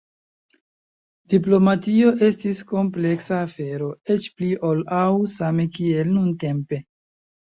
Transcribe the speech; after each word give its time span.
Diplomatio 1.33 2.13
estis 2.27 2.61
kompleksa 2.71 3.37
afero, 3.47 3.89
eĉ 4.15 4.25
pli 4.39 4.49
ol 4.71 4.81
aŭ 5.01 5.13
same 5.35 5.67
kiel 5.77 6.11
nuntempe. 6.15 6.81